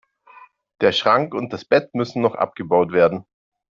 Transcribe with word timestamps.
Der 0.81 0.93
Schrank 0.93 1.35
und 1.35 1.53
das 1.53 1.63
Bett 1.63 1.93
müssen 1.93 2.23
noch 2.23 2.33
abgebaut 2.33 2.91
werden. 2.91 3.23